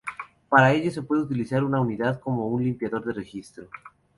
[0.49, 3.69] Para ello se puede utilizar una utilidad como un limpiador de registro.